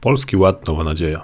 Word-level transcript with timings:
Polski 0.00 0.36
Ład, 0.36 0.68
Nowa 0.68 0.84
Nadzieja. 0.84 1.22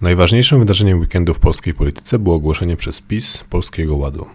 Najważniejszym 0.00 0.58
wydarzeniem 0.58 1.00
weekendu 1.00 1.34
w 1.34 1.38
polskiej 1.38 1.74
polityce 1.74 2.18
było 2.18 2.36
ogłoszenie 2.36 2.76
przez 2.76 3.00
PiS 3.00 3.44
Polskiego 3.50 3.96
Ładu, 3.96 4.26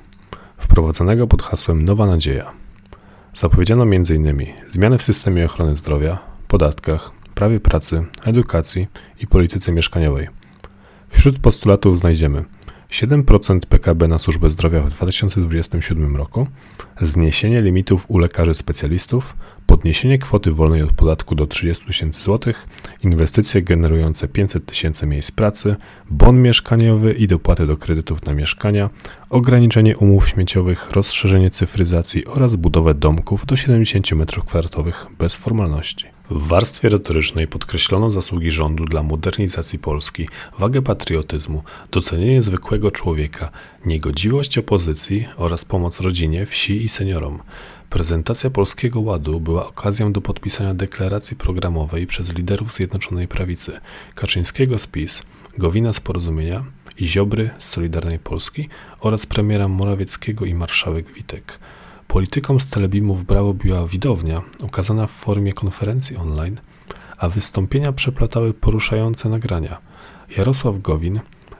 wprowadzonego 0.57 1.27
pod 1.27 1.41
hasłem 1.41 1.85
Nowa 1.85 2.05
Nadzieja. 2.05 2.53
Zapowiedziano 3.33 3.83
m.in. 3.83 4.37
zmiany 4.69 4.97
w 4.97 5.03
systemie 5.03 5.45
ochrony 5.45 5.75
zdrowia, 5.75 6.19
podatkach, 6.47 7.11
prawie 7.35 7.59
pracy, 7.59 8.05
edukacji 8.23 8.87
i 9.19 9.27
polityce 9.27 9.71
mieszkaniowej. 9.71 10.27
Wśród 11.09 11.39
postulatów 11.39 11.97
znajdziemy 11.97 12.45
7% 12.89 13.59
PKB 13.59 14.07
na 14.07 14.17
służbę 14.17 14.49
zdrowia 14.49 14.81
w 14.81 14.89
2027 14.89 16.15
roku, 16.15 16.47
zniesienie 17.01 17.61
limitów 17.61 18.05
u 18.07 18.17
lekarzy 18.17 18.53
specjalistów, 18.53 19.35
podniesienie 19.65 20.17
kwoty 20.17 20.51
wolnej 20.51 20.81
od 20.81 20.93
podatku 20.93 21.35
do 21.35 21.47
30 21.47 21.85
tysięcy 21.85 22.21
złotych, 22.21 22.67
inwestycje 23.03 23.61
generujące 23.61 24.27
500 24.27 24.65
tysięcy 24.65 25.05
miejsc 25.05 25.31
pracy, 25.31 25.75
bon 26.09 26.41
mieszkaniowy 26.41 27.13
i 27.13 27.27
dopłaty 27.27 27.67
do 27.67 27.77
kredytów 27.77 28.25
na 28.25 28.33
mieszkania, 28.33 28.89
ograniczenie 29.29 29.97
umów 29.97 30.29
śmieciowych, 30.29 30.91
rozszerzenie 30.91 31.49
cyfryzacji 31.49 32.25
oraz 32.25 32.55
budowę 32.55 32.93
domków 32.93 33.45
do 33.45 33.55
70 33.55 34.07
m2 34.07 34.93
bez 35.19 35.35
formalności. 35.35 36.14
W 36.29 36.47
warstwie 36.47 36.89
retorycznej 36.89 37.47
podkreślono 37.47 38.09
zasługi 38.09 38.51
rządu 38.51 38.85
dla 38.85 39.03
modernizacji 39.03 39.79
Polski, 39.79 40.29
wagę 40.59 40.81
patriotyzmu, 40.81 41.63
docenienie 41.91 42.41
zwykłego 42.41 42.91
człowieka, 42.91 43.51
niegodziwość 43.85 44.57
opozycji 44.57 45.27
oraz 45.37 45.65
pomoc 45.65 45.99
rodzinie, 45.99 46.45
wsi 46.45 46.83
i 46.83 46.89
seniorom. 46.89 47.39
Prezentacja 47.89 48.49
Polskiego 48.49 48.99
Ładu 48.99 49.39
była 49.39 49.67
okazją 49.67 50.13
do 50.13 50.21
podpisania 50.21 50.73
deklaracji 50.73 51.37
programowej 51.37 52.07
przez 52.07 52.33
liderów 52.33 52.73
Zjednoczonej 52.73 53.27
Prawicy 53.27 53.79
Kaczyńskiego 54.15 54.79
z 54.79 54.87
PiS, 54.87 55.23
Gowina 55.57 55.93
z 55.93 55.99
Porozumienia 55.99 56.65
i 56.97 57.07
Ziobry 57.07 57.49
z 57.57 57.69
Solidarnej 57.69 58.19
Polski 58.19 58.69
oraz 58.99 59.25
premiera 59.25 59.67
Morawieckiego 59.67 60.45
i 60.45 60.53
marszałek 60.53 61.13
Witek. 61.13 61.59
Politykom 62.15 62.59
z 62.59 62.67
telebimów 62.67 63.25
brało 63.25 63.53
biła 63.53 63.87
widownia, 63.87 64.41
ukazana 64.63 65.07
w 65.07 65.11
formie 65.11 65.53
konferencji 65.53 66.17
online, 66.17 66.59
a 67.17 67.29
wystąpienia 67.29 67.91
przeplatały 67.91 68.53
poruszające 68.53 69.29
nagrania. 69.29 69.77
Jarosław 70.37 70.81
Gowin 70.81 71.19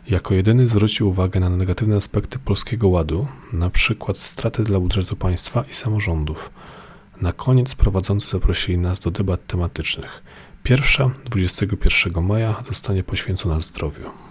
jako 0.09 0.33
jedyny 0.33 0.67
zwrócił 0.67 1.09
uwagę 1.09 1.39
na 1.39 1.49
negatywne 1.49 1.95
aspekty 1.95 2.39
polskiego 2.39 2.87
ładu, 2.87 3.27
na 3.53 3.69
przykład 3.69 4.17
straty 4.17 4.63
dla 4.63 4.79
budżetu 4.79 5.15
państwa 5.15 5.63
i 5.71 5.73
samorządów. 5.73 6.51
Na 7.21 7.31
koniec 7.31 7.75
prowadzący 7.75 8.29
zaprosili 8.29 8.77
nas 8.77 8.99
do 8.99 9.11
debat 9.11 9.47
tematycznych. 9.47 10.23
Pierwsza, 10.63 11.11
21 11.25 12.23
maja, 12.23 12.55
zostanie 12.67 13.03
poświęcona 13.03 13.59
zdrowiu. 13.59 14.25